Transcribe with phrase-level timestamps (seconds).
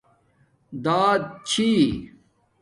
[0.83, 1.77] داعات چھݵ